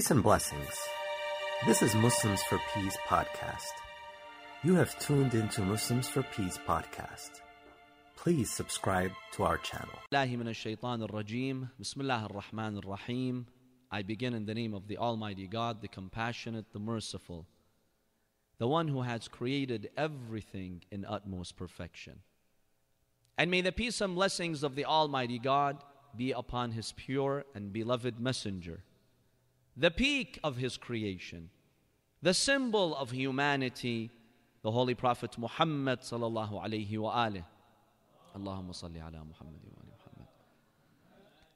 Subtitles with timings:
[0.00, 0.80] Peace and blessings.
[1.66, 3.74] This is Muslims for Peace podcast.
[4.64, 7.42] You have tuned into Muslims for Peace podcast.
[8.16, 9.98] Please subscribe to our channel.
[11.78, 13.46] Bismillah ar-Rahman ar-Rahim.
[13.90, 17.46] I begin in the name of the Almighty God, the Compassionate, the Merciful,
[18.56, 22.20] the one who has created everything in utmost perfection.
[23.36, 25.84] And may the peace and blessings of the Almighty God
[26.16, 28.82] be upon his pure and beloved messenger
[29.80, 31.48] the peak of His creation,
[32.20, 34.10] the symbol of humanity,
[34.62, 37.44] the Holy Prophet Muhammad sallallahu alayhi wa alih.
[38.36, 40.28] Allahumma salli ala Muhammad wa Muhammad.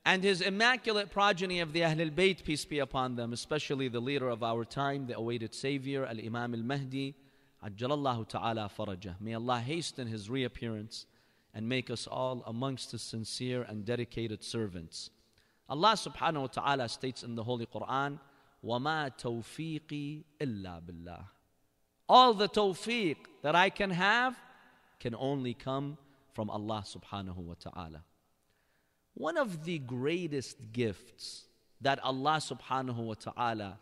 [0.07, 4.31] And his immaculate progeny of the Ahlul Bayt, peace be upon them, especially the leader
[4.31, 7.15] of our time, the awaited Savior, Al Imam Al Mahdi,
[7.63, 9.21] Ajjalallahu Ta'ala Farajah.
[9.21, 11.05] May Allah hasten his reappearance
[11.53, 15.11] and make us all amongst his sincere and dedicated servants.
[15.70, 18.20] Allah subhanahu wa ta'ala states in the Holy Quran,
[18.64, 21.24] وَمَا تَوْفِيقِي إِلَّا بِاللَّهِ
[22.08, 24.36] All the tawfiq that I can have
[25.00, 25.98] can only come
[26.34, 28.04] from Allah subhanahu wa ta'ala.
[29.14, 31.46] One of the greatest gifts
[31.82, 33.78] that Allah subhanahu wa ta'ala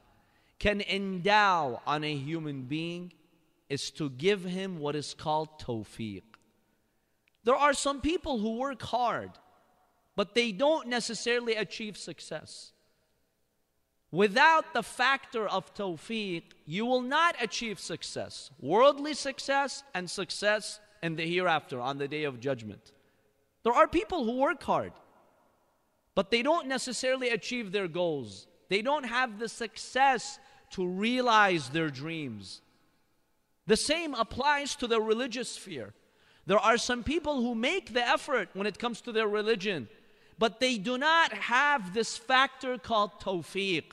[0.59, 3.14] can endow on a human being
[3.70, 6.23] is to give him what is called tawfiq.
[7.44, 9.31] There are some people who work hard,
[10.16, 12.72] but they don't necessarily achieve success.
[14.10, 21.16] Without the factor of tawfiq, you will not achieve success, worldly success and success in
[21.16, 22.92] the hereafter on the day of judgment.
[23.62, 24.92] There are people who work hard,
[26.14, 28.46] but they don't necessarily achieve their goals.
[28.68, 30.38] They don't have the success
[30.72, 32.60] to realize their dreams.
[33.66, 35.94] The same applies to the religious sphere.
[36.46, 39.88] There are some people who make the effort when it comes to their religion,
[40.38, 43.84] but they do not have this factor called tawfiq.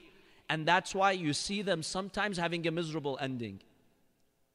[0.49, 3.59] And that's why you see them sometimes having a miserable ending.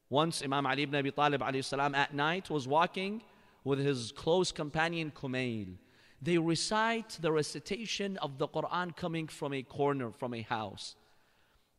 [0.09, 3.21] Once Imam Ali ibn Abi Talib salam, at night was walking
[3.63, 5.77] with his close companion Kumail.
[6.21, 10.95] They recite the recitation of the Quran coming from a corner, from a house.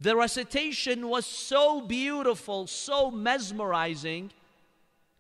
[0.01, 4.31] The recitation was so beautiful, so mesmerizing.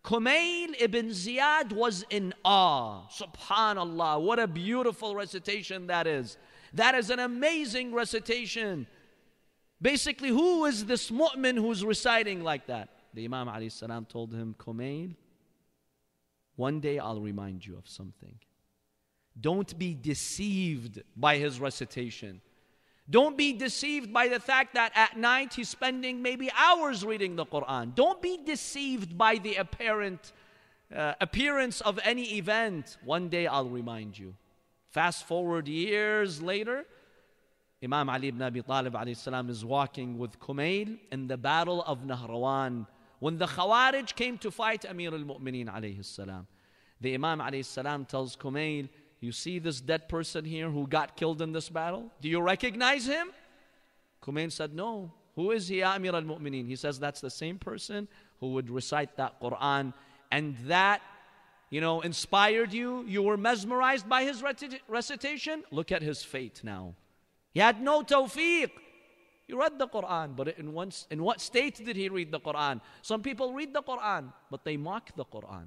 [0.06, 3.08] Kumail ibn Ziyad was in awe.
[3.08, 6.38] Subhanallah, what a beautiful recitation that is.
[6.72, 8.86] That is an amazing recitation.
[9.82, 12.88] Basically, who is this mu'min who's reciting like that?
[13.14, 15.16] The Imam salam told him, Kumail,
[16.54, 18.38] one day I'll remind you of something.
[19.38, 22.40] Don't be deceived by his recitation.
[23.08, 27.46] Don't be deceived by the fact that at night he's spending maybe hours reading the
[27.46, 27.94] Quran.
[27.94, 30.32] Don't be deceived by the apparent
[30.94, 32.96] uh, appearance of any event.
[33.04, 34.34] One day I'll remind you.
[34.90, 36.84] Fast forward years later,
[37.82, 42.86] Imam Ali ibn Abi Talib salam, is walking with Kumail in the battle of Nahrawan
[43.20, 46.46] when the Khawarij came to fight Amir al-Mu'mineen.
[47.00, 48.88] The Imam salam tells Kumail,
[49.20, 52.10] you see this dead person here who got killed in this battle?
[52.20, 53.30] Do you recognize him?
[54.22, 55.12] Kumail said, no.
[55.34, 56.66] Who is he, Amir al-Mu'mineen?
[56.66, 58.08] He says, that's the same person
[58.40, 59.92] who would recite that Quran
[60.30, 61.00] and that
[61.70, 64.42] you know, inspired you, you were mesmerized by his
[64.88, 66.94] recitation, look at his fate now.
[67.52, 68.70] He had no tawfiq.
[69.46, 72.80] He read the Quran, but in, once, in what state did he read the Quran?
[73.02, 75.66] Some people read the Quran, but they mock the Quran.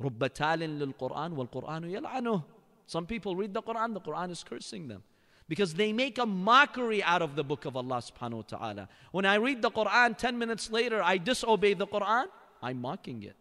[0.00, 2.42] رب تال للقرآن والقرآن يلعنه.
[2.86, 5.02] Some people read the Quran, the Quran is cursing them.
[5.48, 8.88] Because they make a mockery out of the book of Allah subhanahu wa ta'ala.
[9.12, 12.26] When I read the Quran, 10 minutes later, I disobey the Quran,
[12.62, 13.36] I'm mocking it.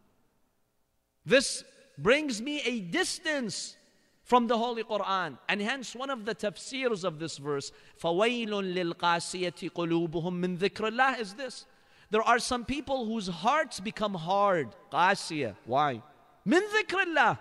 [1.25, 1.63] This
[1.97, 3.77] brings me a distance
[4.23, 5.37] from the Holy Quran.
[5.47, 7.71] And hence, one of the tafsirs of this verse,
[8.01, 11.65] فَوَيْلٌ لِلْقَاسِيَةِ قُلُوبُهُم مِّن ذِكْرِ اللَّهِ is this.
[12.09, 14.69] There are some people whose hearts become hard.
[14.91, 15.55] قاسية.
[15.65, 16.01] Why?
[16.44, 17.38] Min dhikrillah.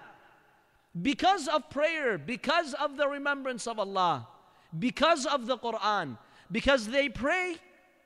[0.99, 4.27] Because of prayer, because of the remembrance of Allah,
[4.77, 6.17] because of the Quran,
[6.51, 7.57] because they pray,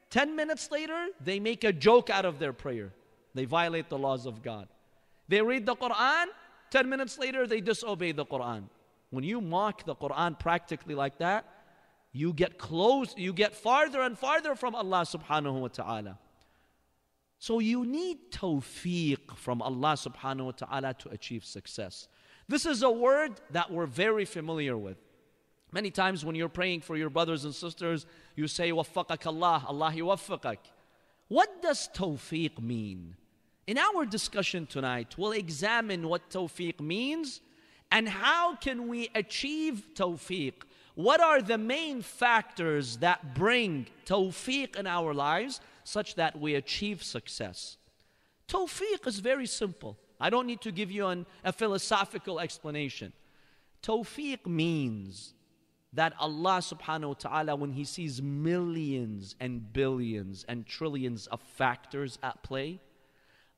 [0.10, 2.92] 10 minutes later, they make a joke out of their prayer.
[3.34, 4.68] They violate the laws of God.
[5.30, 6.26] They read the Quran,
[6.72, 8.64] 10 minutes later, they disobey the Quran.
[9.10, 11.46] When you mock the Quran practically like that,
[12.14, 16.18] you get close, you get farther and farther from Allah subhanahu wa ta'ala.
[17.42, 22.08] So you need tawfiq from Allah subhanahu wa ta'ala to achieve success.
[22.48, 24.98] This is a word that we're very familiar with.
[25.72, 28.06] Many times when you're praying for your brothers and sisters,
[28.36, 30.60] you say, Waffaqak Allah, Allah yuwaffaqak.
[31.30, 33.16] What does tawfiq mean?
[33.66, 37.42] In our discussion tonight, we'll examine what tawfiq means
[37.92, 40.54] and how can we achieve tawfiq.
[40.94, 47.04] What are the main factors that bring tawfiq in our lives such that we achieve
[47.04, 47.78] success?
[48.48, 49.98] Tawfiq is very simple.
[50.20, 53.14] I don't need to give you an, a philosophical explanation.
[53.82, 55.34] Tawfiq means
[55.94, 62.20] that Allah subhanahu wa ta'ala, when He sees millions and billions and trillions of factors
[62.24, 62.80] at play,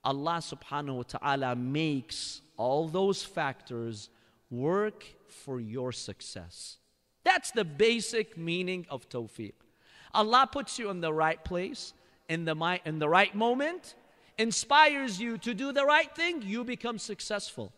[0.04, 4.10] Allah subhanahu wa ta'ala makes all those factors
[4.50, 6.78] work for your success.
[7.24, 9.54] That's the basic meaning of tawfiq.
[10.14, 11.94] Allah puts you in the right place,
[12.30, 13.96] in the, in the right moment,
[14.38, 17.72] inspires you to do the right thing, you become successful.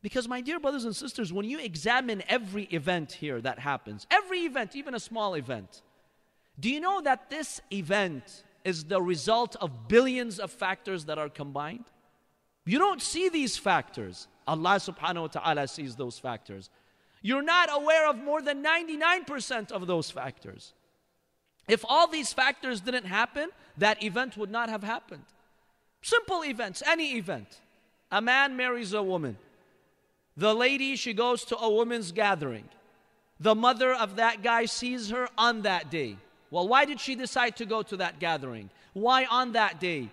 [0.00, 4.40] Because, my dear brothers and sisters, when you examine every event here that happens, every
[4.40, 5.82] event, even a small event,
[6.60, 11.28] do you know that this event is the result of billions of factors that are
[11.28, 11.84] combined?
[12.64, 14.28] You don't see these factors.
[14.46, 16.70] Allah subhanahu wa ta'ala sees those factors.
[17.22, 20.74] You're not aware of more than 99% of those factors.
[21.68, 25.24] If all these factors didn't happen, that event would not have happened.
[26.02, 27.60] Simple events, any event.
[28.10, 29.36] A man marries a woman.
[30.36, 32.68] The lady, she goes to a woman's gathering.
[33.40, 36.16] The mother of that guy sees her on that day.
[36.50, 38.70] Well, why did she decide to go to that gathering?
[38.94, 40.08] Why on that day?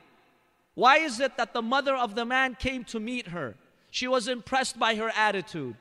[0.73, 3.55] Why is it that the mother of the man came to meet her?
[3.89, 5.75] She was impressed by her attitude.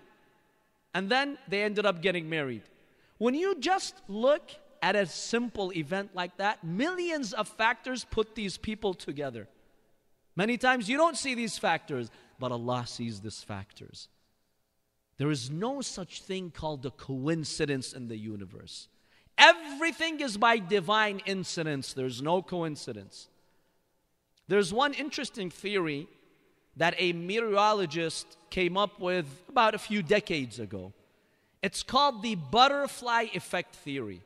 [0.95, 2.63] And then they ended up getting married.
[3.19, 4.51] When you just look
[4.85, 9.49] at a simple event like that, millions of factors put these people together.
[10.37, 14.09] Many times you don't see these factors, but Allah sees these factors.
[15.17, 18.89] There is no such thing called a coincidence in the universe.
[19.39, 23.29] Everything is by divine incidence, there's no coincidence.
[24.49, 26.09] There's one interesting theory
[26.77, 30.93] that a meteorologist came up with about a few decades ago.
[31.63, 34.21] It's called the butterfly effect theory.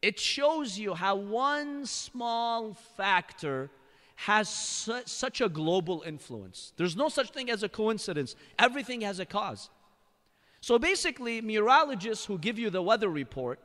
[0.00, 3.70] It shows you how one small factor
[4.14, 6.72] has su- such a global influence.
[6.76, 9.70] There's no such thing as a coincidence, everything has a cause.
[10.60, 13.60] So basically, meteorologists who give you the weather report,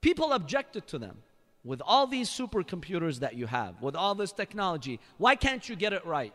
[0.00, 1.18] people objected to them.
[1.64, 5.92] With all these supercomputers that you have, with all this technology, why can't you get
[5.92, 6.32] it right?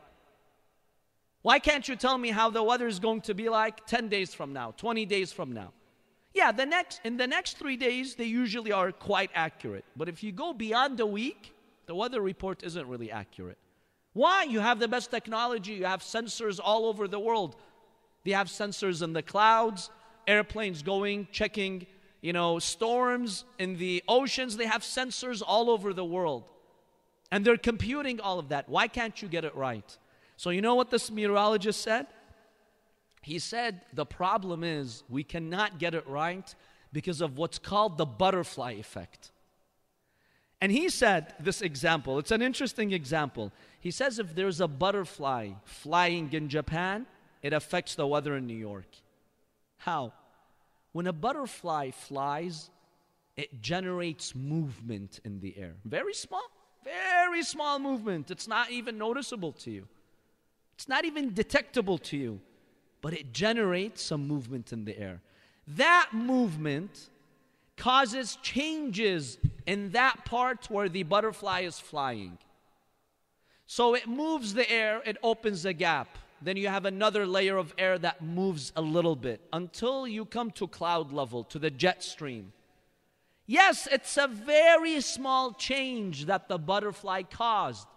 [1.43, 4.33] Why can't you tell me how the weather is going to be like 10 days
[4.33, 5.73] from now, 20 days from now?
[6.33, 9.85] Yeah, the next in the next 3 days they usually are quite accurate.
[9.95, 11.53] But if you go beyond a week,
[11.85, 13.57] the weather report isn't really accurate.
[14.13, 14.43] Why?
[14.43, 17.55] You have the best technology, you have sensors all over the world.
[18.23, 19.89] They have sensors in the clouds,
[20.27, 21.87] airplanes going, checking,
[22.21, 24.55] you know, storms in the oceans.
[24.55, 26.49] They have sensors all over the world.
[27.31, 28.69] And they're computing all of that.
[28.69, 29.97] Why can't you get it right?
[30.37, 32.07] So, you know what this meteorologist said?
[33.23, 36.53] He said the problem is we cannot get it right
[36.91, 39.31] because of what's called the butterfly effect.
[40.61, 43.51] And he said this example, it's an interesting example.
[43.79, 47.05] He says if there's a butterfly flying in Japan,
[47.41, 48.87] it affects the weather in New York.
[49.77, 50.13] How?
[50.91, 52.69] When a butterfly flies,
[53.35, 55.73] it generates movement in the air.
[55.85, 56.49] Very small,
[56.83, 58.31] very small movement.
[58.31, 59.87] It's not even noticeable to you,
[60.75, 62.39] it's not even detectable to you,
[63.03, 65.21] but it generates some movement in the air.
[65.67, 67.09] That movement
[67.77, 72.39] causes changes in that part where the butterfly is flying.
[73.67, 77.73] So it moves the air, it opens a gap then you have another layer of
[77.77, 82.03] air that moves a little bit until you come to cloud level, to the jet
[82.03, 82.51] stream.
[83.45, 87.87] Yes, it's a very small change that the butterfly caused.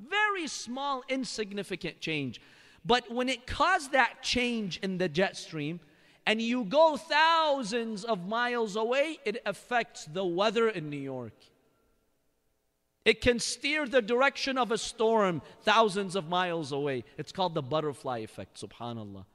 [0.00, 2.40] Very small, insignificant change.
[2.84, 5.80] But when it caused that change in the jet stream,
[6.26, 11.34] and you go thousands of miles away, it affects the weather in New York.
[13.04, 17.04] It can steer the direction of a storm thousands of miles away.
[17.18, 19.26] It's called the butterfly effect, subhanAllah.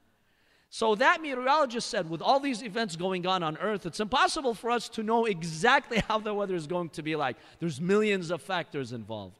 [0.70, 4.70] So that meteorologist said, with all these events going on on Earth, it's impossible for
[4.70, 7.36] us to know exactly how the weather is going to be like.
[7.58, 9.36] There's millions of factors involved.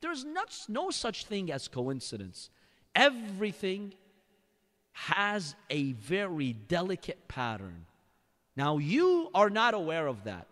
[0.00, 2.50] There's not, no such thing as coincidence.
[2.94, 3.94] Everything
[4.92, 7.86] has a very delicate pattern.
[8.56, 10.46] Now, you are not aware of that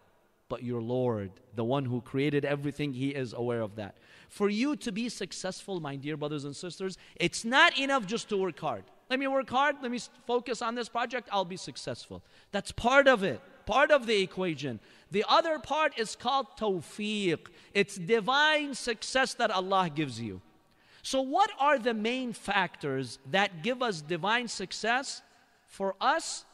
[0.48, 3.96] but your Lord, the one who created everything, He is aware of that.
[4.28, 8.36] For you to be successful, my dear brothers and sisters, it's not enough just to
[8.36, 8.84] work hard.
[9.10, 12.22] Let me work hard, let me focus on this project, I'll be successful.
[12.52, 14.80] That's part of it, part of the equation.
[15.10, 20.40] The other part is called tawfiq, it's divine success that Allah gives you.
[21.02, 25.22] So, what are the main factors that give us divine success
[25.66, 26.44] for us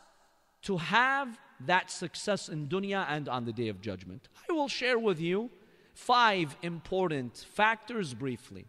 [0.63, 4.29] to have that success in dunya and on the day of judgment.
[4.49, 5.51] I will share with you
[5.95, 8.67] five important factors briefly.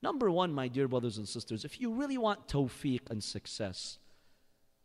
[0.00, 3.98] Number one, my dear brothers and sisters, if you really want tawfiq and success,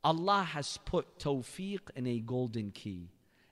[0.04, 3.10] Allah has put tawfiq in a golden key.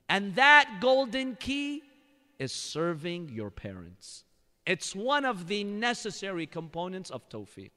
[0.08, 1.82] And that golden key
[2.38, 4.22] is serving your parents.
[4.65, 7.71] It's one of the necessary components of tawfiq.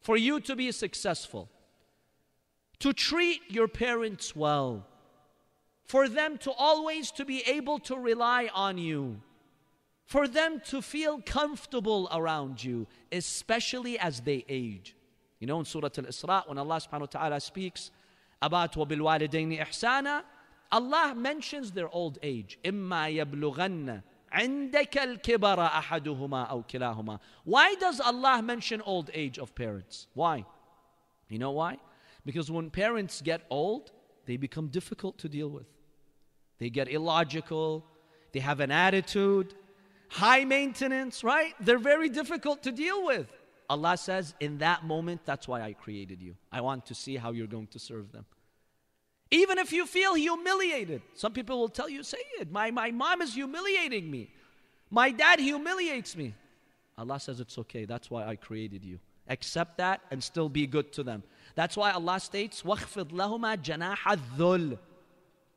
[0.00, 1.48] For you to be successful,
[2.78, 4.86] to treat your parents well,
[5.86, 9.20] for them to always to be able to rely on you,
[10.04, 14.94] for them to feel comfortable around you, especially as they age.
[15.40, 17.90] You know, in Surah Al Isra, when Allah subhanahu wa ta'ala speaks
[18.40, 20.22] about وَبِالْوَالِدَيْنِ إِحْسَانًا,
[20.70, 22.58] Allah mentions their old age.
[22.64, 24.02] إِمَّا يَبْلُغَنَّ
[24.32, 27.18] عندك الكبر أحدهما أو كلاهما.
[27.44, 30.08] Why does Allah mention old age of parents?
[30.14, 30.44] Why?
[31.28, 31.78] You know why?
[32.24, 33.92] Because when parents get old,
[34.26, 35.66] they become difficult to deal with.
[36.58, 37.84] They get illogical,
[38.32, 39.54] they have an attitude,
[40.08, 41.54] high maintenance, right?
[41.60, 43.28] They're very difficult to deal with.
[43.68, 46.36] Allah says, in that moment, that's why I created you.
[46.52, 48.26] I want to see how you're going to serve them.
[49.30, 52.52] Even if you feel humiliated, some people will tell you, say it.
[52.52, 54.30] My, my mom is humiliating me.
[54.90, 56.34] My dad humiliates me.
[56.96, 57.84] Allah says, it's okay.
[57.84, 59.00] That's why I created you.
[59.28, 61.22] Accept that and still be good to them.
[61.54, 64.78] That's why Allah states, وَخْفِضْ لَهُمَا جَنَاحَ الذُّلِّ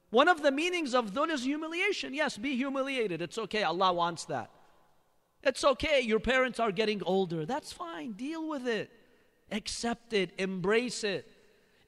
[0.10, 2.14] one of the meanings of dhul is humiliation.
[2.14, 3.22] Yes, be humiliated.
[3.22, 3.64] It's okay.
[3.64, 4.50] Allah wants that.
[5.44, 6.02] It's okay.
[6.02, 7.46] Your parents are getting older.
[7.46, 8.14] That's fine.
[8.14, 8.90] Deal with it.
[9.52, 10.32] Accept it.
[10.38, 11.30] Embrace it.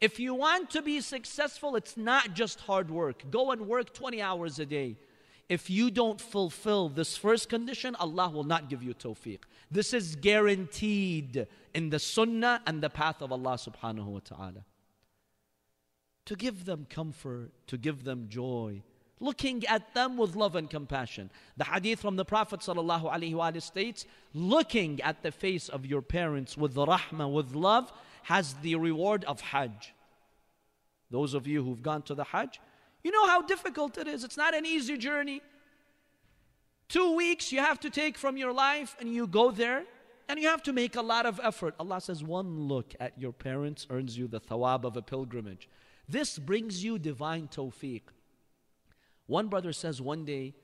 [0.05, 3.25] If you want to be successful, it's not just hard work.
[3.31, 4.99] Go and work 20 hours a day.
[5.49, 9.39] If you don't fulfill this first condition, Allah will not give you tawfiq.
[9.71, 14.67] This is guaranteed in the sunnah and the path of Allah subhanahu wa ta'ala
[16.27, 18.83] to give them comfort, to give them joy,
[19.21, 21.31] looking at them with love and compassion.
[21.57, 26.75] The hadith from the Prophet ﷺ states, looking at the face of your parents with
[26.75, 27.91] rahmah, with love,
[28.25, 29.94] has the reward of Hajj.
[31.15, 32.61] Those of you who've gone to the Hajj,
[33.05, 34.25] you know how difficult it is.
[34.25, 35.43] It's not an easy journey.
[36.89, 39.85] Two weeks you have to take from your life and you go there
[40.29, 41.77] and you have to make a lot of effort.
[41.79, 45.69] Allah says, one look at your parents earns you the thawab of a pilgrimage.
[46.09, 48.03] This brings you divine tawfiq.
[49.27, 50.55] One brother says, One day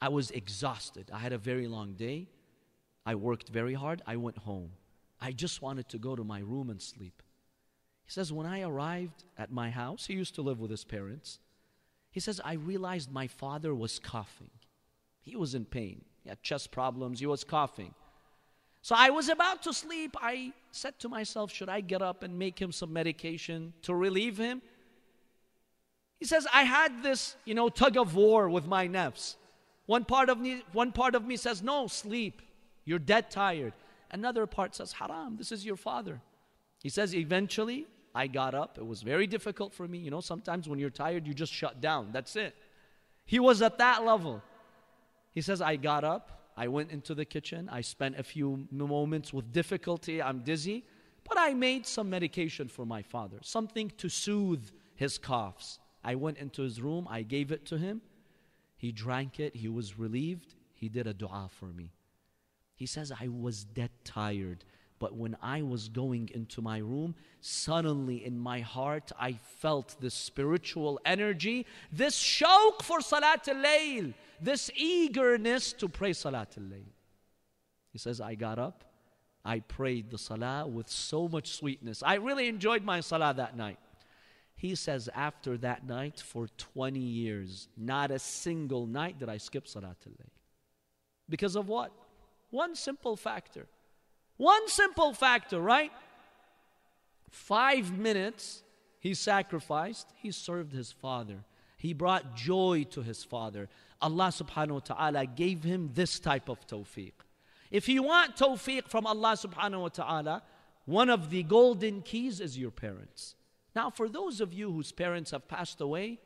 [0.00, 1.08] I was exhausted.
[1.12, 2.26] I had a very long day.
[3.06, 4.02] I worked very hard.
[4.08, 4.72] I went home.
[5.20, 7.22] I just wanted to go to my room and sleep.
[8.10, 11.38] He says, When I arrived at my house, he used to live with his parents.
[12.10, 14.50] He says, I realized my father was coughing.
[15.20, 16.02] He was in pain.
[16.24, 17.20] He had chest problems.
[17.20, 17.94] He was coughing.
[18.82, 20.16] So I was about to sleep.
[20.20, 24.36] I said to myself, Should I get up and make him some medication to relieve
[24.36, 24.60] him?
[26.18, 29.36] He says, I had this, you know, tug of war with my nafs.
[29.86, 32.42] One part of me, one part of me says, No, sleep.
[32.84, 33.72] You're dead tired.
[34.10, 36.20] Another part says, Haram, this is your father.
[36.82, 38.78] He says, Eventually, I got up.
[38.78, 39.98] It was very difficult for me.
[39.98, 42.10] You know, sometimes when you're tired, you just shut down.
[42.12, 42.54] That's it.
[43.24, 44.42] He was at that level.
[45.32, 46.52] He says, I got up.
[46.56, 47.68] I went into the kitchen.
[47.70, 50.20] I spent a few moments with difficulty.
[50.20, 50.84] I'm dizzy.
[51.28, 55.78] But I made some medication for my father, something to soothe his coughs.
[56.02, 58.00] I went into his room, I gave it to him.
[58.76, 60.54] He drank it, he was relieved.
[60.74, 61.92] He did a dua for me.
[62.74, 64.64] He says, I was dead tired.
[65.00, 70.14] But when I was going into my room, suddenly in my heart, I felt this
[70.14, 76.92] spiritual energy, this shawq for Salat al Layl, this eagerness to pray Salat al Layl.
[77.90, 78.84] He says, I got up,
[79.42, 82.02] I prayed the Salah with so much sweetness.
[82.04, 83.78] I really enjoyed my Salah that night.
[84.54, 89.66] He says, after that night, for 20 years, not a single night did I skip
[89.66, 90.30] Salat al Layl.
[91.26, 91.90] Because of what?
[92.50, 93.66] One simple factor.
[94.40, 95.92] One simple factor, right?
[97.28, 98.62] Five minutes
[98.98, 101.44] he sacrificed, he served his father.
[101.76, 103.68] He brought joy to his father.
[104.00, 107.12] Allah subhanahu wa ta'ala gave him this type of tawfiq.
[107.70, 110.42] If you want tawfiq from Allah subhanahu wa ta'ala,
[110.86, 113.34] one of the golden keys is your parents.
[113.76, 116.18] Now, for those of you whose parents have passed away,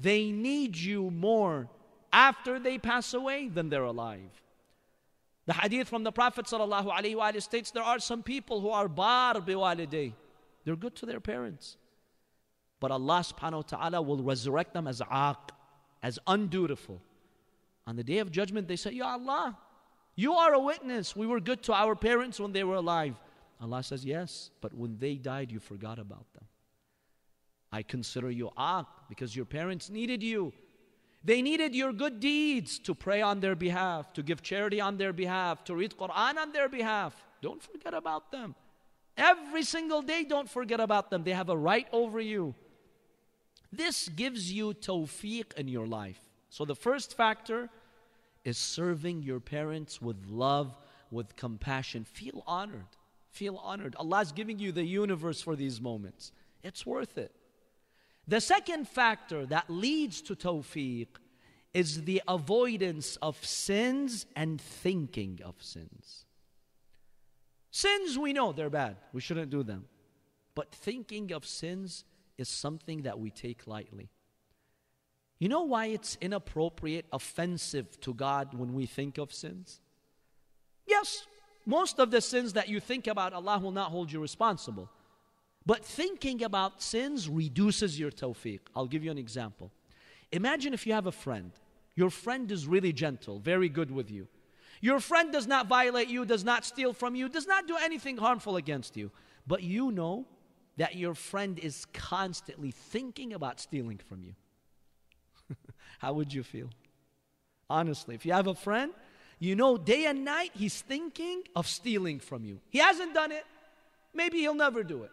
[0.00, 1.68] they need you more
[2.14, 4.40] after they pass away than they're alive.
[5.48, 10.12] The hadith from the Prophet ﷺ states there are some people who are bar biwaliday.
[10.66, 11.78] They're good to their parents.
[12.80, 15.52] But Allah subhanahu wa ta'ala will resurrect them as aq,
[16.02, 17.00] as undutiful.
[17.86, 19.56] On the day of judgment, they say, Ya Allah,
[20.16, 21.16] you are a witness.
[21.16, 23.18] We were good to our parents when they were alive.
[23.58, 26.44] Allah says, Yes, but when they died, you forgot about them.
[27.72, 30.52] I consider you aq because your parents needed you.
[31.24, 35.12] They needed your good deeds to pray on their behalf, to give charity on their
[35.12, 37.14] behalf, to read Quran on their behalf.
[37.42, 38.54] Don't forget about them.
[39.16, 41.24] Every single day, don't forget about them.
[41.24, 42.54] They have a right over you.
[43.72, 46.20] This gives you tawfiq in your life.
[46.50, 47.68] So, the first factor
[48.44, 50.76] is serving your parents with love,
[51.10, 52.04] with compassion.
[52.04, 52.86] Feel honored.
[53.30, 53.94] Feel honored.
[53.96, 56.32] Allah is giving you the universe for these moments.
[56.62, 57.34] It's worth it.
[58.28, 61.08] The second factor that leads to tawfiq
[61.72, 66.26] is the avoidance of sins and thinking of sins.
[67.70, 68.96] Sins, we know they're bad.
[69.14, 69.86] We shouldn't do them.
[70.54, 72.04] But thinking of sins
[72.36, 74.10] is something that we take lightly.
[75.38, 79.80] You know why it's inappropriate, offensive to God when we think of sins?
[80.86, 81.26] Yes,
[81.64, 84.90] most of the sins that you think about, Allah will not hold you responsible.
[85.68, 88.60] But thinking about sins reduces your tawfiq.
[88.74, 89.70] I'll give you an example.
[90.32, 91.52] Imagine if you have a friend.
[91.94, 94.28] Your friend is really gentle, very good with you.
[94.80, 98.16] Your friend does not violate you, does not steal from you, does not do anything
[98.16, 99.10] harmful against you.
[99.46, 100.24] But you know
[100.78, 104.34] that your friend is constantly thinking about stealing from you.
[105.98, 106.70] How would you feel?
[107.68, 108.94] Honestly, if you have a friend,
[109.38, 112.58] you know day and night he's thinking of stealing from you.
[112.70, 113.44] He hasn't done it.
[114.14, 115.10] Maybe he'll never do it.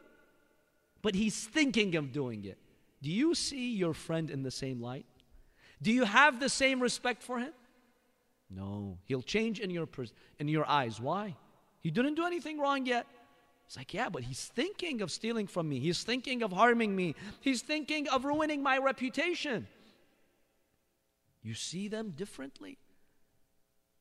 [1.05, 2.57] But he's thinking of doing it.
[3.03, 5.05] Do you see your friend in the same light?
[5.79, 7.53] Do you have the same respect for him?
[8.49, 8.97] No.
[9.03, 9.87] He'll change in your,
[10.39, 10.99] in your eyes.
[10.99, 11.35] Why?
[11.81, 13.05] He didn't do anything wrong yet.
[13.67, 15.77] It's like, yeah, but he's thinking of stealing from me.
[15.77, 17.13] He's thinking of harming me.
[17.39, 19.67] He's thinking of ruining my reputation.
[21.43, 22.79] You see them differently.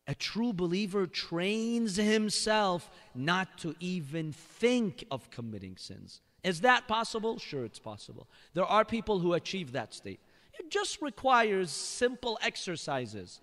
[0.06, 6.22] A true believer trains himself not to even think of committing sins.
[6.44, 7.38] Is that possible?
[7.38, 8.28] Sure, it's possible.
[8.52, 10.20] There are people who achieve that state.
[10.58, 13.40] It just requires simple exercises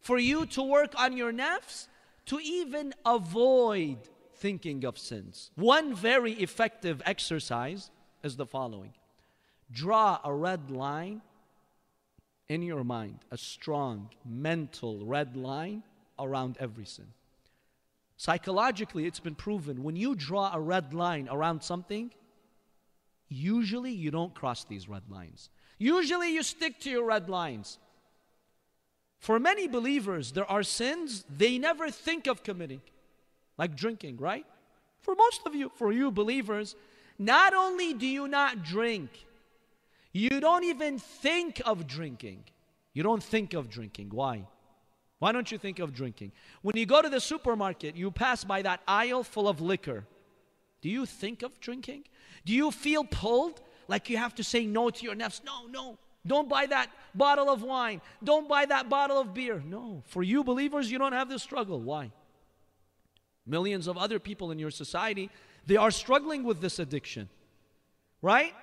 [0.00, 1.88] for you to work on your nafs
[2.26, 3.98] to even avoid
[4.36, 5.50] thinking of sins.
[5.56, 7.90] One very effective exercise
[8.22, 8.94] is the following
[9.70, 11.22] draw a red line
[12.48, 15.82] in your mind, a strong mental red line
[16.18, 17.06] around every sin.
[18.16, 22.10] Psychologically, it's been proven when you draw a red line around something,
[23.28, 25.50] usually you don't cross these red lines.
[25.78, 27.78] Usually you stick to your red lines.
[29.18, 32.82] For many believers, there are sins they never think of committing,
[33.56, 34.44] like drinking, right?
[35.00, 36.76] For most of you, for you believers,
[37.18, 39.10] not only do you not drink,
[40.12, 42.44] you don't even think of drinking.
[42.92, 44.10] You don't think of drinking.
[44.10, 44.46] Why?
[45.22, 46.32] Why don't you think of drinking?
[46.62, 50.04] When you go to the supermarket, you pass by that aisle full of liquor.
[50.80, 52.06] Do you think of drinking?
[52.44, 55.40] Do you feel pulled like you have to say no to your nafs?
[55.44, 55.96] No, no.
[56.26, 58.00] Don't buy that bottle of wine.
[58.24, 59.62] Don't buy that bottle of beer.
[59.64, 60.02] No.
[60.06, 61.80] For you believers, you don't have this struggle.
[61.80, 62.10] Why?
[63.46, 65.30] Millions of other people in your society,
[65.68, 67.28] they are struggling with this addiction.
[68.22, 68.54] Right?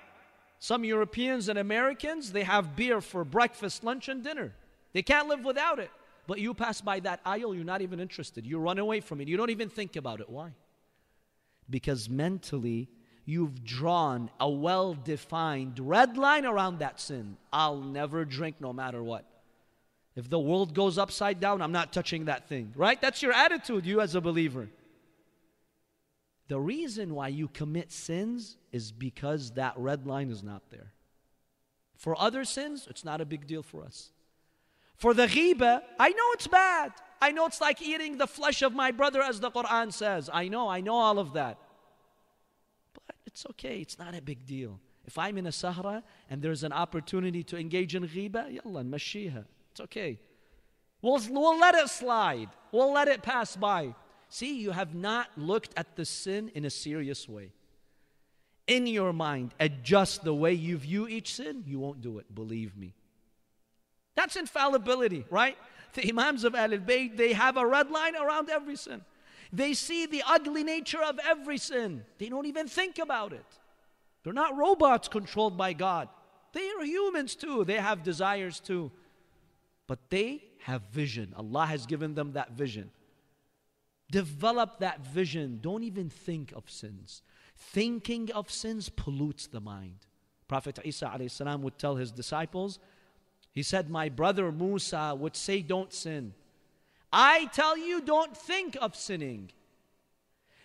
[0.58, 4.52] Some Europeans and Americans, they have beer for breakfast, lunch, and dinner.
[4.92, 5.90] They can't live without it.
[6.30, 8.46] But you pass by that aisle, you're not even interested.
[8.46, 9.26] You run away from it.
[9.26, 10.30] You don't even think about it.
[10.30, 10.52] Why?
[11.68, 12.88] Because mentally,
[13.24, 17.36] you've drawn a well defined red line around that sin.
[17.52, 19.24] I'll never drink no matter what.
[20.14, 22.74] If the world goes upside down, I'm not touching that thing.
[22.76, 23.00] Right?
[23.00, 24.68] That's your attitude, you as a believer.
[26.46, 30.92] The reason why you commit sins is because that red line is not there.
[31.96, 34.12] For other sins, it's not a big deal for us.
[35.00, 36.92] For the ghiba, I know it's bad.
[37.22, 40.28] I know it's like eating the flesh of my brother, as the Quran says.
[40.30, 41.56] I know, I know all of that.
[42.92, 44.78] But it's okay, it's not a big deal.
[45.06, 49.46] If I'm in a sahara and there's an opportunity to engage in ghiba, yalla, mashiha.
[49.70, 50.18] It's okay.
[51.00, 52.50] We'll, we'll let it slide.
[52.70, 53.94] We'll let it pass by.
[54.28, 57.52] See, you have not looked at the sin in a serious way.
[58.66, 62.76] In your mind, adjust the way you view each sin, you won't do it, believe
[62.76, 62.92] me.
[64.16, 65.56] That's infallibility, right?
[65.94, 69.02] The Imams of Ahl Bayt, they have a red line around every sin.
[69.52, 72.04] They see the ugly nature of every sin.
[72.18, 73.46] They don't even think about it.
[74.22, 76.08] They're not robots controlled by God.
[76.52, 77.64] They are humans too.
[77.64, 78.92] They have desires too.
[79.86, 81.34] But they have vision.
[81.36, 82.90] Allah has given them that vision.
[84.10, 85.58] Develop that vision.
[85.60, 87.22] Don't even think of sins.
[87.56, 90.06] Thinking of sins pollutes the mind.
[90.48, 91.12] Prophet Isa
[91.60, 92.78] would tell his disciples,
[93.52, 96.34] he said, My brother Musa would say, Don't sin.
[97.12, 99.50] I tell you, don't think of sinning.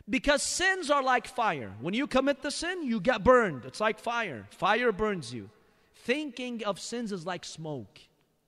[0.07, 1.73] Because sins are like fire.
[1.81, 3.65] When you commit the sin, you get burned.
[3.65, 4.45] It's like fire.
[4.51, 5.49] Fire burns you.
[5.95, 7.99] Thinking of sins is like smoke.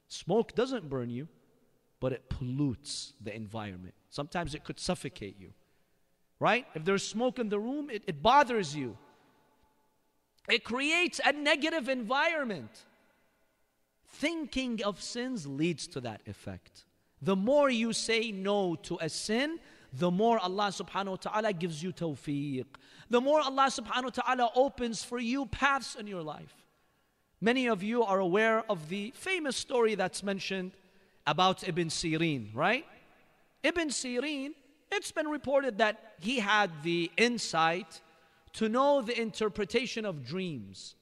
[0.07, 1.27] Smoke doesn't burn you,
[1.99, 3.95] but it pollutes the environment.
[4.11, 5.51] Sometimes it could suffocate you.
[6.39, 6.67] Right?
[6.75, 8.95] If there's smoke in the room, it, it bothers you.
[10.47, 12.85] It creates a negative environment.
[14.09, 16.85] Thinking of sins leads to that effect.
[17.21, 19.59] The more you say no to a sin,
[19.93, 22.65] the more Allah subhanahu wa ta'ala gives you tawfiq.
[23.09, 26.53] The more Allah subhanahu wa ta'ala opens for you paths in your life.
[27.39, 30.71] Many of you are aware of the famous story that's mentioned
[31.25, 32.85] about Ibn Sirin, right?
[33.63, 34.51] Ibn Sirin,
[34.91, 38.01] it's been reported that he had the insight
[38.53, 40.95] to know the interpretation of dreams.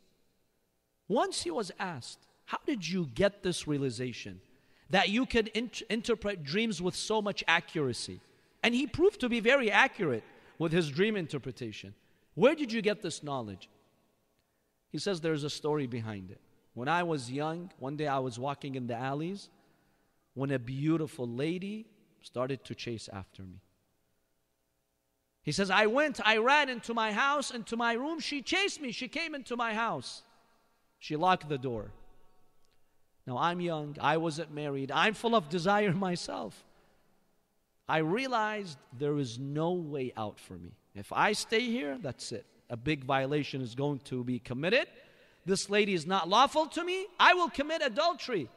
[1.08, 4.40] Once he was asked, How did you get this realization
[4.90, 5.48] that you could
[5.90, 8.22] interpret dreams with so much accuracy?
[8.64, 10.24] And he proved to be very accurate
[10.58, 11.94] with his dream interpretation.
[12.36, 13.70] Where did you get this knowledge?
[14.92, 16.40] He says there's a story behind it.
[16.74, 19.50] When I was young, one day I was walking in the alleys
[20.34, 21.88] when a beautiful lady
[22.22, 23.62] started to chase after me.
[25.42, 28.20] He says, I went, I ran into my house, into my room.
[28.20, 28.92] She chased me.
[28.92, 30.24] She came into my house.
[31.00, 31.92] She locked the door.
[33.28, 36.64] Now I'm young, I wasn't married, I'm full of desire myself.
[37.88, 40.72] I realized there is no way out for me.
[40.96, 42.46] If I stay here, that's it.
[42.70, 44.88] A big violation is going to be committed.
[45.46, 47.06] This lady is not lawful to me.
[47.20, 48.50] I will commit adultery.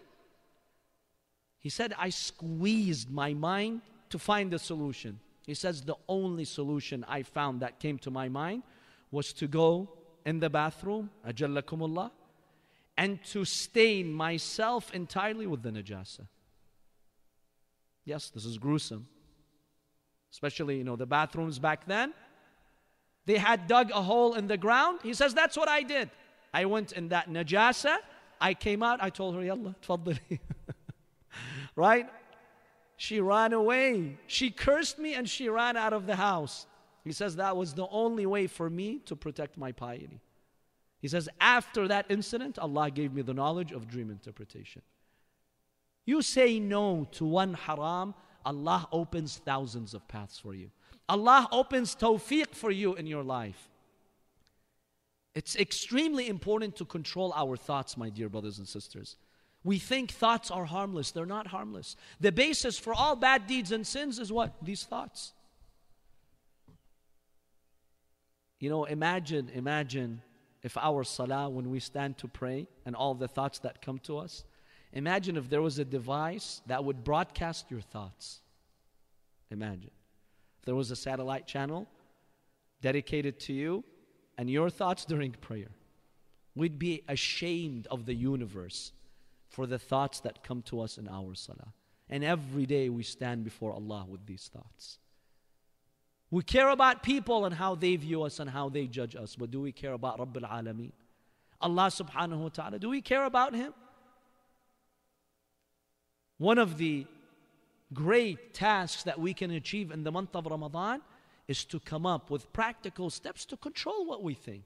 [1.59, 5.21] He said, I squeezed my mind to find the solution.
[5.47, 8.63] He says, the only solution I found that came to my mind
[9.11, 9.89] was to go
[10.25, 12.11] in the bathroom, ajallakumullah,
[12.99, 16.27] and to stain myself entirely with the najasa.
[18.05, 19.07] Yes, this is gruesome
[20.33, 22.13] especially, you know, the bathrooms back then.
[23.27, 25.01] They had dug a hole in the ground.
[25.03, 26.11] He says, That's what I did.
[26.53, 27.97] I went in that najasa.
[28.41, 29.03] I came out.
[29.03, 30.41] I told her, Yallah, tfaddali.
[31.77, 32.09] right?
[32.97, 34.19] She ran away.
[34.27, 36.67] She cursed me and she ran out of the house.
[37.05, 40.21] He says that was the only way for me to protect my piety.
[41.01, 44.83] He says, after that incident, Allah gave me the knowledge of dream interpretation.
[46.05, 50.71] You say no to one haram, Allah opens thousands of paths for you.
[51.09, 53.69] Allah opens tawfiq for you in your life.
[55.35, 59.17] It's extremely important to control our thoughts, my dear brothers and sisters.
[59.63, 61.11] We think thoughts are harmless.
[61.11, 61.95] They're not harmless.
[62.21, 64.55] The basis for all bad deeds and sins is what?
[64.63, 65.33] These thoughts.
[68.59, 70.23] You know, imagine, imagine
[70.63, 74.19] if our salah, when we stand to pray, and all the thoughts that come to
[74.19, 74.45] us,
[74.93, 78.41] Imagine if there was a device that would broadcast your thoughts.
[79.51, 79.91] Imagine.
[80.59, 81.87] If there was a satellite channel
[82.81, 83.85] dedicated to you
[84.37, 85.71] and your thoughts during prayer.
[86.55, 88.93] We'd be ashamed of the universe
[89.49, 91.73] for the thoughts that come to us in our salah.
[92.09, 94.99] And every day we stand before Allah with these thoughts.
[96.31, 99.51] We care about people and how they view us and how they judge us, but
[99.51, 100.93] do we care about Rabbil Alameen?
[101.61, 103.73] Allah subhanahu wa ta'ala, do we care about Him?
[106.37, 107.07] One of the
[107.93, 111.01] great tasks that we can achieve in the month of Ramadan
[111.49, 114.65] is to come up with practical steps to control what we think.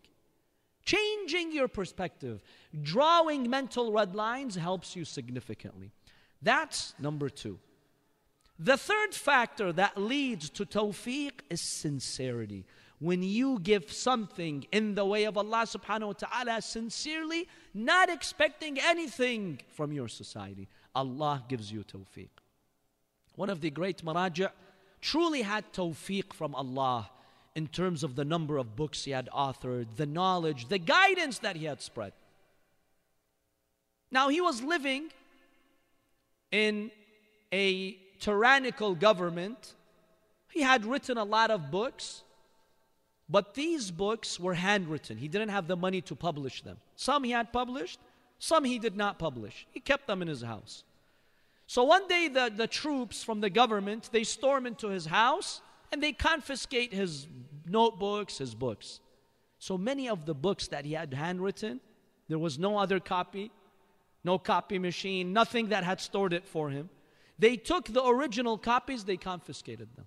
[0.85, 2.43] Changing your perspective,
[2.83, 5.93] drawing mental red lines helps you significantly.
[6.43, 7.61] That's number two.
[8.65, 12.65] The third factor that leads to tawfiq is sincerity.
[13.01, 18.79] When you give something in the way of Allah subhanahu wa ta'ala sincerely, not expecting
[18.79, 20.69] anything from your society.
[20.95, 22.29] Allah gives you tawfiq.
[23.35, 24.51] One of the great maraja
[25.01, 27.11] truly had tawfiq from Allah
[27.57, 31.57] in terms of the number of books he had authored, the knowledge, the guidance that
[31.57, 32.13] he had spread.
[34.13, 35.09] Now, he was living
[36.53, 36.93] in
[37.53, 39.75] a tyrannical government.
[40.51, 42.23] He had written a lot of books,
[43.29, 45.17] but these books were handwritten.
[45.19, 46.77] He didn't have the money to publish them.
[46.95, 47.99] Some he had published,
[48.39, 49.67] some he did not publish.
[49.73, 50.85] He kept them in his house.
[51.67, 56.03] So one day the, the troops from the government, they storm into his house and
[56.03, 57.27] they confiscate his
[57.67, 59.01] notebooks, his books.
[59.59, 61.81] So many of the books that he had handwritten,
[62.29, 63.51] there was no other copy,
[64.23, 66.89] no copy machine, nothing that had stored it for him.
[67.39, 70.07] They took the original copies, they confiscated them.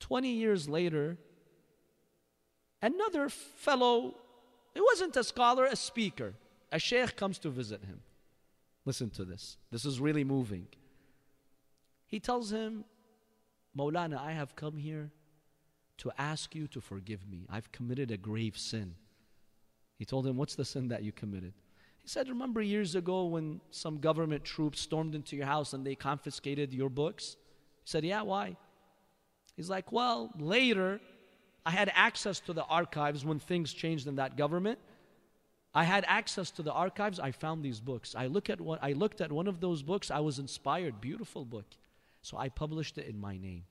[0.00, 1.18] 20 years later,
[2.82, 4.14] another fellow
[4.74, 6.34] it wasn't a scholar, a speaker.
[6.72, 8.00] A sheikh comes to visit him.
[8.84, 9.58] Listen to this.
[9.70, 10.68] This is really moving.
[12.06, 12.84] He tells him,
[13.76, 15.10] Maulana, I have come here
[15.98, 17.46] to ask you to forgive me.
[17.50, 18.94] I've committed a grave sin.
[19.98, 21.52] He told him, What's the sin that you committed?
[22.10, 26.74] Said, Remember years ago when some government troops stormed into your house and they confiscated
[26.74, 27.36] your books?
[27.84, 28.56] He said, Yeah, why?
[29.56, 31.00] He's like, Well, later,
[31.64, 34.80] I had access to the archives when things changed in that government.
[35.72, 37.20] I had access to the archives.
[37.20, 38.16] I found these books.
[38.16, 40.10] I look at one, I looked at one of those books.
[40.10, 41.00] I was inspired.
[41.00, 41.66] Beautiful book.
[42.22, 43.62] So I published it in my name.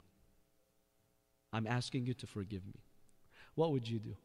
[1.51, 2.79] I'm asking you to forgive me.
[3.55, 4.15] What would you do?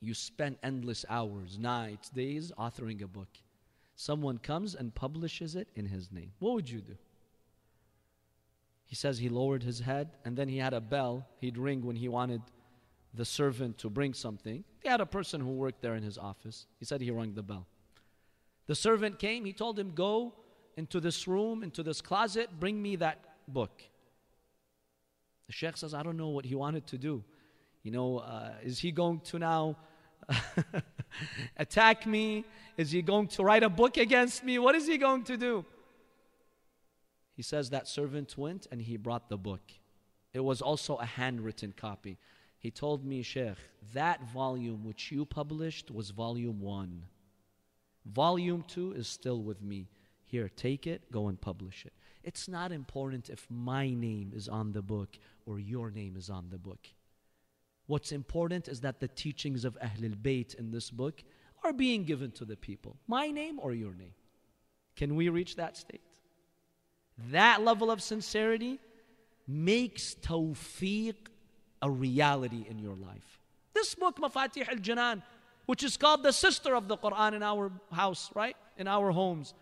[0.00, 3.28] You spend endless hours, nights, days authoring a book.
[3.96, 6.32] Someone comes and publishes it in his name.
[6.38, 6.96] What would you do?
[8.86, 11.96] He says he lowered his head and then he had a bell he'd ring when
[11.96, 12.40] he wanted
[13.12, 14.64] the servant to bring something.
[14.82, 16.66] He had a person who worked there in his office.
[16.78, 17.66] He said he rang the bell.
[18.66, 20.34] The servant came, he told him, Go
[20.76, 23.82] into this room, into this closet, bring me that book.
[25.48, 27.24] The sheikh says, I don't know what he wanted to do.
[27.88, 29.74] You know, uh, is he going to now
[31.56, 32.44] attack me?
[32.76, 34.58] Is he going to write a book against me?
[34.58, 35.64] What is he going to do?
[37.34, 39.62] He says that servant went and he brought the book.
[40.34, 42.18] It was also a handwritten copy.
[42.58, 43.56] He told me, Sheikh,
[43.94, 47.04] that volume which you published was volume one.
[48.04, 49.88] Volume two is still with me.
[50.26, 51.94] Here, take it, go and publish it.
[52.22, 56.50] It's not important if my name is on the book or your name is on
[56.50, 56.86] the book.
[57.88, 61.24] What's important is that the teachings of Ahlul Bayt in this book
[61.64, 62.96] are being given to the people.
[63.08, 64.12] My name or your name.
[64.94, 66.02] Can we reach that state?
[67.30, 68.78] That level of sincerity
[69.46, 71.16] makes tawfiq
[71.80, 73.40] a reality in your life.
[73.72, 75.22] This book, Mafatih al Jinan,
[75.64, 78.56] which is called the sister of the Quran in our house, right?
[78.76, 79.54] In our homes.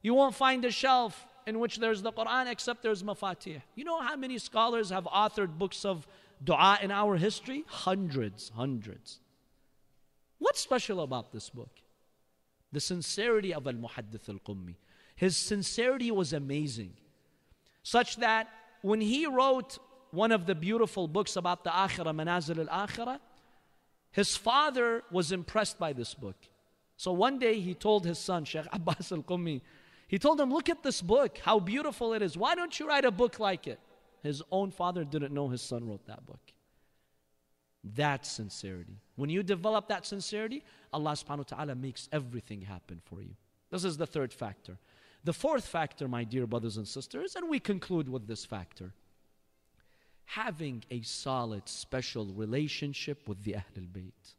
[0.00, 3.60] You won't find a shelf in which there's the Quran except there's Mafatih.
[3.74, 6.06] You know how many scholars have authored books of
[6.42, 7.64] dua in our history?
[7.66, 9.20] Hundreds, hundreds.
[10.38, 11.70] What's special about this book?
[12.72, 14.76] The sincerity of Al Muhaddith al Qummi.
[15.16, 16.92] His sincerity was amazing,
[17.82, 18.48] such that
[18.82, 19.78] when he wrote
[20.10, 23.18] one of the beautiful books about the Akhirah, Manazil al Akhirah,
[24.12, 26.36] his father was impressed by this book.
[26.96, 29.60] So one day he told his son, Sheikh Abbas al Qummi,
[30.06, 32.36] he told him, Look at this book, how beautiful it is.
[32.36, 33.78] Why don't you write a book like it?
[34.22, 36.40] His own father didn't know his son wrote that book.
[37.84, 39.00] That's sincerity.
[39.16, 43.34] When you develop that sincerity, Allah subhanahu wa ta'ala makes everything happen for you.
[43.70, 44.78] This is the third factor.
[45.24, 48.94] The fourth factor, my dear brothers and sisters, and we conclude with this factor
[50.24, 54.34] having a solid, special relationship with the Ahlul Bayt.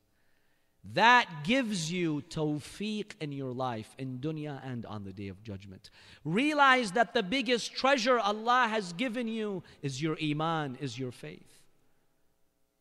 [0.93, 5.89] That gives you tawfiq in your life, in dunya and on the day of judgment.
[6.23, 11.59] Realize that the biggest treasure Allah has given you is your iman, is your faith.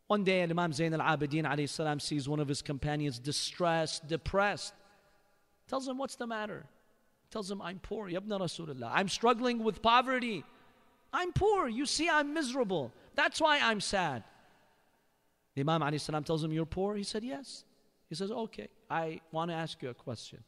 [0.06, 4.72] One day, Imam Zain al Abidin salam sees one of his companions distressed, depressed.
[5.68, 6.64] Tells him, What's the matter?
[7.30, 8.90] Tells him, I'm poor, Yabna Rasulullah.
[8.90, 10.44] I'm struggling with poverty.
[11.12, 11.68] I'm poor.
[11.68, 12.90] You see, I'm miserable.
[13.16, 14.24] That's why I'm sad.
[15.54, 16.96] The Imam salam tells him, You're poor?
[16.96, 17.64] He said, Yes.
[18.08, 20.42] He says, Okay, I want to ask you a question.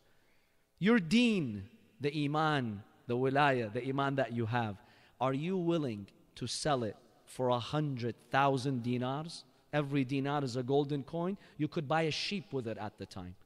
[0.78, 1.64] Your deen,
[2.00, 4.76] the Iman, the wilayah, the Iman that you have,
[5.20, 6.96] are you willing to sell it
[7.26, 9.44] for a hundred thousand dinars?
[9.72, 11.36] Every dinar is a golden coin.
[11.56, 13.36] You could buy a sheep with it at the time.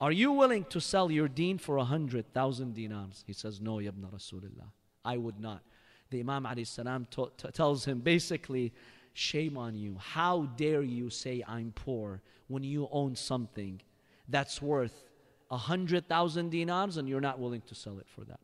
[0.00, 3.22] Are you willing to sell your deen for a hundred thousand dinars?
[3.26, 4.70] He says, No, Yabna Rasulullah.
[5.04, 5.62] I would not.
[6.10, 8.72] The Imam salam t- t- tells him basically,
[9.14, 9.96] Shame on you.
[9.98, 13.80] How dare you say I'm poor when you own something
[14.28, 15.04] that's worth
[15.50, 18.40] a hundred thousand dinars and you're not willing to sell it for that?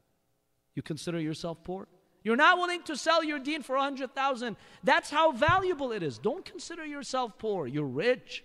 [0.76, 1.88] You consider yourself poor?
[2.22, 4.56] You're not willing to sell your deen for a hundred thousand.
[4.84, 6.18] That's how valuable it is.
[6.18, 7.66] Don't consider yourself poor.
[7.66, 8.44] You're rich.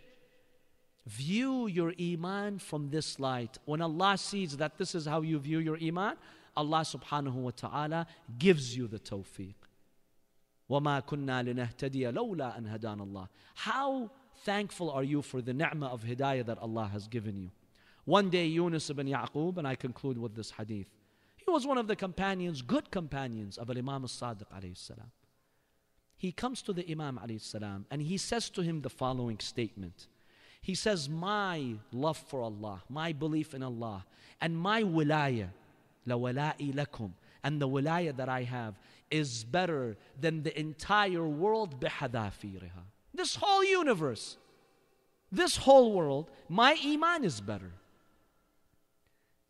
[1.06, 3.60] View your iman from this light.
[3.66, 6.16] When Allah sees that this is how you view your iman,
[6.58, 8.08] Allah subhanahu wa ta'ala
[8.40, 9.54] gives you the tawfiq.
[10.71, 14.11] وَمَا كُنَّا لِنَهْتَدِيَ لَوْلَا أَنْ هَدَانَ اللَّهِ How
[14.45, 17.51] thankful are you for the ni'mah of hidayah that Allah has given you?
[18.05, 20.89] One day Yunus ibn Yaqub, and I conclude with this hadith.
[21.37, 25.11] He was one of the companions, good companions of Imam al-Sadiq alayhi salam.
[26.17, 30.07] He comes to the Imam alayhi salam and he says to him the following statement.
[30.61, 34.05] He says, My love for Allah, my belief in Allah,
[34.41, 35.49] and my wilayah,
[36.07, 37.11] لَوَلَائِي لَكُمْ
[37.45, 38.75] And the wilayah that I have
[39.11, 42.85] is better than the entire world بِحَذَافِيرِهَا
[43.15, 44.37] This whole universe,
[45.33, 47.73] this whole world, my iman is better.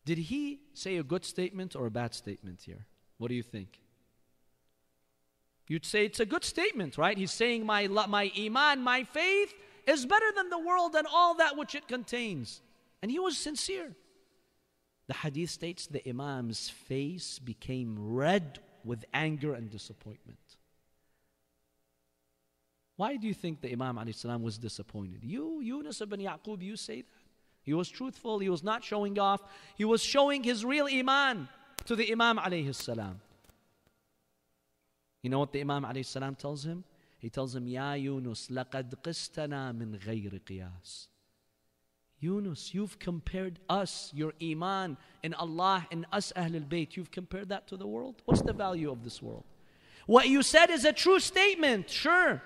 [0.05, 2.85] Did he say a good statement or a bad statement here?
[3.17, 3.79] What do you think?
[5.67, 7.17] You'd say it's a good statement, right?
[7.17, 9.53] He's saying, my, my iman, my faith
[9.87, 12.61] is better than the world and all that which it contains.
[13.01, 13.95] And he was sincere.
[15.07, 20.39] The hadith states the Imam's face became red with anger and disappointment.
[22.95, 25.23] Why do you think the Imam السلام, was disappointed?
[25.23, 27.07] You, Yunus ibn Yaqub, you say that.
[27.63, 29.41] He was truthful, he was not showing off,
[29.75, 31.47] he was showing his real Iman
[31.85, 33.19] to the Imam alayhi salam.
[35.21, 36.83] You know what the Imam alayhi salam tells him?
[37.19, 41.07] He tells him, Ya Yunus, لَقَدْ قِسْتَنَا مِنْ غَيْرِ قِيَاسٍ
[42.20, 47.66] Yunus, you've compared us, your Iman and Allah and us Ahlul Bayt, you've compared that
[47.68, 48.22] to the world?
[48.24, 49.44] What's the value of this world?
[50.06, 52.42] What you said is a true statement, sure.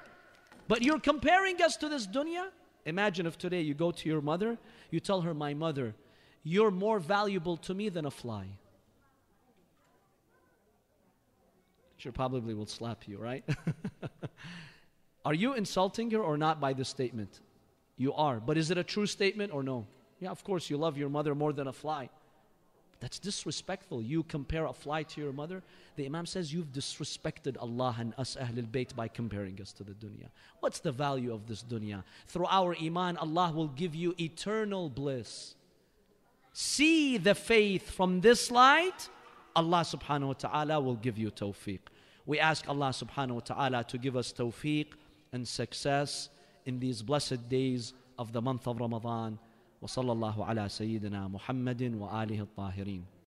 [0.67, 2.49] But you're comparing us to this dunya?
[2.87, 4.59] Imagine if today you go to your mother,
[4.91, 5.95] you tell her, My mother,
[6.43, 8.47] you're more valuable to me than a fly.
[11.99, 13.45] She probably will slap you, right?
[15.25, 17.41] Are you insulting her or not by this statement?
[18.01, 18.41] You are.
[18.41, 19.87] But is it a true statement or no?
[20.21, 22.09] Yeah, of course, you love your mother more than a fly.
[22.99, 24.01] That's disrespectful.
[24.01, 25.63] You compare a fly to your mother.
[25.97, 29.93] The Imam says you've disrespected Allah and us Ahlul Bayt by comparing us to the
[29.93, 30.29] dunya.
[30.61, 32.03] What's the value of this dunya?
[32.27, 35.55] Through our Iman, Allah will give you eternal bliss.
[36.55, 39.11] See the faith from this light,
[39.55, 41.81] Allah subhanahu wa ta'ala will give you tawfiq.
[42.25, 44.87] We ask Allah subhanahu wa ta'ala to give us tawfiq
[45.33, 46.31] and success
[46.66, 49.38] in these blessed days of the month of Ramadan.
[49.82, 53.04] وصلى الله على سيدنا محمد وآله الطاهرين